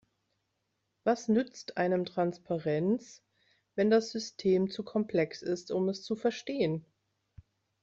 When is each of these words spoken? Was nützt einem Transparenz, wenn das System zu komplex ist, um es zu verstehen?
Was 1.03 1.27
nützt 1.27 1.77
einem 1.77 2.05
Transparenz, 2.05 3.21
wenn 3.75 3.91
das 3.91 4.09
System 4.09 4.71
zu 4.71 4.83
komplex 4.83 5.43
ist, 5.43 5.69
um 5.69 5.89
es 5.89 6.01
zu 6.03 6.15
verstehen? 6.15 6.87